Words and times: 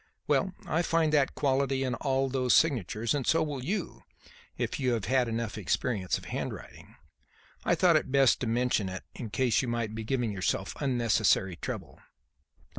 Well, 0.25 0.55
I 0.65 0.81
find 0.81 1.13
that 1.13 1.35
quality 1.35 1.83
in 1.83 1.93
all 1.93 2.27
those 2.27 2.55
signatures, 2.55 3.13
and 3.13 3.27
so 3.27 3.43
will 3.43 3.63
you, 3.63 4.01
if 4.57 4.79
you 4.79 4.93
have 4.93 5.05
had 5.05 5.27
enough 5.27 5.59
experience 5.59 6.17
of 6.17 6.25
handwriting. 6.25 6.95
I 7.65 7.75
thought 7.75 7.95
it 7.97 8.11
best 8.11 8.39
to 8.39 8.47
mention 8.47 8.89
it 8.89 9.03
in 9.13 9.29
case 9.29 9.61
you 9.61 9.67
might 9.67 9.93
be 9.93 10.03
giving 10.03 10.31
yourself 10.31 10.73
unnecessary 10.81 11.55
trouble." 11.55 11.99